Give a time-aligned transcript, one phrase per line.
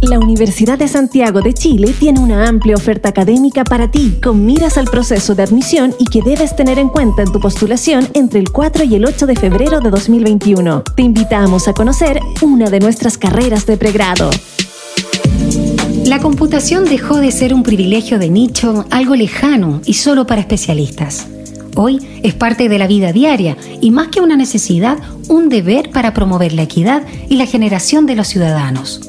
[0.00, 4.78] La Universidad de Santiago de Chile tiene una amplia oferta académica para ti, con miras
[4.78, 8.52] al proceso de admisión y que debes tener en cuenta en tu postulación entre el
[8.52, 10.84] 4 y el 8 de febrero de 2021.
[10.94, 14.30] Te invitamos a conocer una de nuestras carreras de pregrado.
[16.04, 21.26] La computación dejó de ser un privilegio de nicho, algo lejano y solo para especialistas.
[21.74, 24.96] Hoy es parte de la vida diaria y más que una necesidad,
[25.28, 29.00] un deber para promover la equidad y la generación de los ciudadanos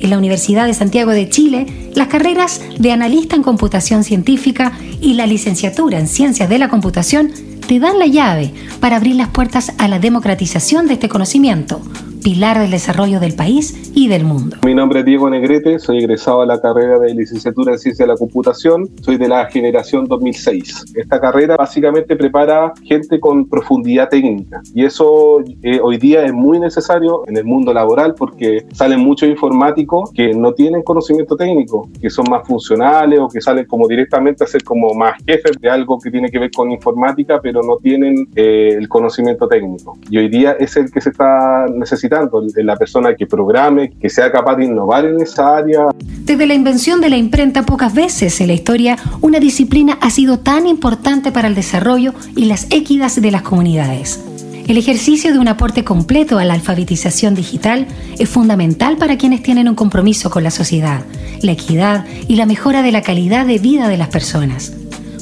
[0.00, 5.14] en la Universidad de Santiago de Chile las carreras de analista en computación científica y
[5.14, 7.30] la licenciatura en ciencias de la computación
[7.66, 11.80] te dan la llave para abrir las puertas a la democratización de este conocimiento
[12.22, 14.56] pilar del desarrollo del país y del mundo.
[14.64, 18.12] Mi nombre es Diego Negrete, soy egresado a la carrera de licenciatura en Ciencia de
[18.12, 20.92] la Computación, soy de la generación 2006.
[20.94, 26.58] Esta carrera básicamente prepara gente con profundidad técnica y eso eh, hoy día es muy
[26.58, 32.10] necesario en el mundo laboral porque salen muchos informáticos que no tienen conocimiento técnico, que
[32.10, 35.98] son más funcionales o que salen como directamente a ser como más jefes de algo
[35.98, 39.98] que tiene que ver con informática, pero no tienen eh, el conocimiento técnico.
[40.10, 44.10] Y hoy día es el que se está necesitando de la persona que programe, que
[44.10, 45.86] sea capaz de innovar en esa área.
[46.24, 50.40] Desde la invención de la imprenta, pocas veces en la historia una disciplina ha sido
[50.40, 54.20] tan importante para el desarrollo y las equidades de las comunidades.
[54.66, 57.86] El ejercicio de un aporte completo a la alfabetización digital
[58.18, 61.04] es fundamental para quienes tienen un compromiso con la sociedad,
[61.42, 64.79] la equidad y la mejora de la calidad de vida de las personas.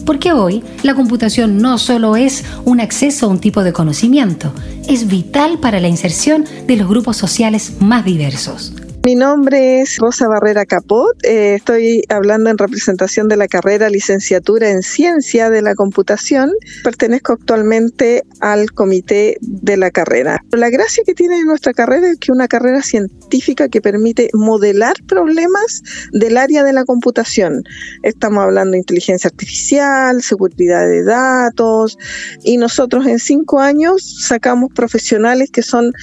[0.09, 4.55] Porque hoy la computación no solo es un acceso a un tipo de conocimiento,
[4.89, 8.73] es vital para la inserción de los grupos sociales más diversos.
[9.09, 14.69] Mi nombre es Rosa Barrera Capot, eh, estoy hablando en representación de la carrera licenciatura
[14.69, 16.53] en ciencia de la computación.
[16.85, 20.45] Pertenezco actualmente al comité de la carrera.
[20.51, 25.81] La gracia que tiene nuestra carrera es que una carrera científica que permite modelar problemas
[26.13, 27.65] del área de la computación.
[28.03, 31.97] Estamos hablando de inteligencia artificial, seguridad de datos
[32.45, 35.95] y nosotros en cinco años sacamos profesionales que son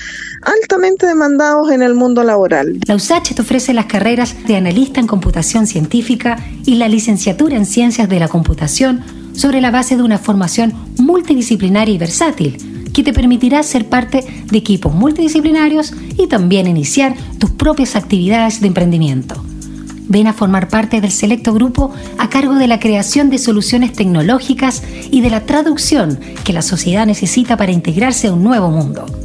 [0.41, 2.79] altamente demandados en el mundo laboral.
[2.95, 7.65] La USACH te ofrece las carreras de analista en computación científica y la licenciatura en
[7.65, 13.11] ciencias de la computación sobre la base de una formación multidisciplinaria y versátil que te
[13.11, 19.43] permitirá ser parte de equipos multidisciplinarios y también iniciar tus propias actividades de emprendimiento.
[20.07, 24.83] Ven a formar parte del selecto grupo a cargo de la creación de soluciones tecnológicas
[25.11, 29.24] y de la traducción que la sociedad necesita para integrarse a un nuevo mundo.